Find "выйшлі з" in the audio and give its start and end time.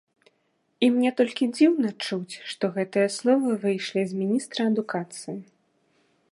3.67-4.25